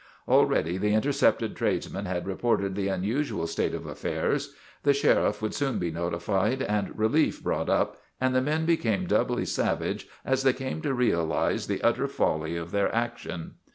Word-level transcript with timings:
Already 0.27 0.79
the 0.79 0.95
intercepted 0.95 1.55
tradesmen 1.55 2.05
had 2.05 2.25
reported 2.25 2.73
the 2.73 2.87
unusual 2.87 3.45
state 3.45 3.75
of 3.75 3.85
affairs. 3.85 4.55
The 4.81 4.95
sheriff 4.95 5.43
would 5.43 5.53
soon 5.53 5.77
be 5.77 5.91
notified 5.91 6.63
and 6.63 6.97
relief 6.97 7.43
brought 7.43 7.69
up, 7.69 7.97
and 8.19 8.33
the 8.33 8.41
men 8.41 8.65
became 8.65 9.05
doubly 9.05 9.45
savage 9.45 10.07
as 10.25 10.41
they 10.41 10.53
came 10.53 10.81
to 10.81 10.95
realize 10.95 11.67
the 11.67 11.83
utter 11.83 12.07
folly 12.07 12.57
of 12.57 12.71
their 12.71 12.91
action. 12.95 13.57